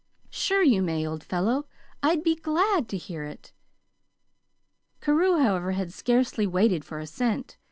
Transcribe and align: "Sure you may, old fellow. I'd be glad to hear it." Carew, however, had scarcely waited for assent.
"Sure 0.31 0.63
you 0.63 0.81
may, 0.81 1.05
old 1.05 1.23
fellow. 1.23 1.67
I'd 2.01 2.23
be 2.23 2.33
glad 2.33 2.89
to 2.89 2.97
hear 2.97 3.23
it." 3.23 3.53
Carew, 4.99 5.37
however, 5.37 5.73
had 5.73 5.93
scarcely 5.93 6.47
waited 6.47 6.83
for 6.83 6.97
assent. 6.97 7.55